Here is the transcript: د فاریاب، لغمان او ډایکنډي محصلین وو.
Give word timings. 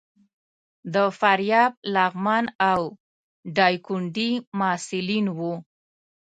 د 0.93 0.95
فاریاب، 1.19 1.71
لغمان 1.95 2.45
او 2.71 2.81
ډایکنډي 3.57 4.31
محصلین 4.59 5.25
وو. 5.37 5.53